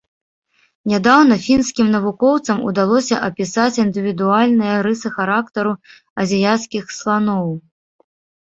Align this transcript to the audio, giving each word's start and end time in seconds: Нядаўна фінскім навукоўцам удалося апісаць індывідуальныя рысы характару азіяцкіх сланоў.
Нядаўна 0.91 1.35
фінскім 1.47 1.91
навукоўцам 1.95 2.57
удалося 2.71 3.15
апісаць 3.27 3.81
індывідуальныя 3.85 4.75
рысы 4.89 5.07
характару 5.19 5.73
азіяцкіх 6.25 6.83
сланоў. 7.01 7.47